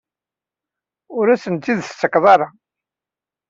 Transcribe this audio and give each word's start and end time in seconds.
Ur 1.17 1.25
asen-tt-id-tettak 1.33 2.15
ara? 2.33 2.47